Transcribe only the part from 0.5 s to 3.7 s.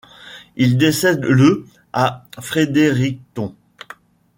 Il décède le à Frédéricton.